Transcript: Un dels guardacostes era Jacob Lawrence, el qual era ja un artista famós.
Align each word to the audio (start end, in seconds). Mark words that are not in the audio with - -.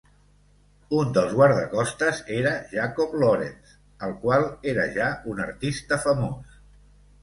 Un 0.99 1.11
dels 1.17 1.35
guardacostes 1.39 2.23
era 2.39 2.55
Jacob 2.73 3.15
Lawrence, 3.25 3.79
el 4.11 4.19
qual 4.27 4.51
era 4.75 4.91
ja 5.01 5.15
un 5.37 5.49
artista 5.49 6.05
famós. 6.13 6.63